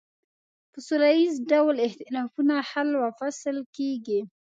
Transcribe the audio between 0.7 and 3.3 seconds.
په سوله ایز ډول اختلافونه حل و